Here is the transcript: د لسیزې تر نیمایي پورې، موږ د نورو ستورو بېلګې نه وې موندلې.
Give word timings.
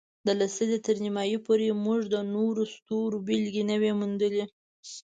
د 0.25 0.27
لسیزې 0.39 0.77
تر 0.85 0.95
نیمایي 1.05 1.37
پورې، 1.45 1.67
موږ 1.85 2.01
د 2.13 2.15
نورو 2.33 2.63
ستورو 2.75 3.17
بېلګې 3.27 3.63
نه 3.69 3.75
وې 3.81 3.91
موندلې. 3.99 4.43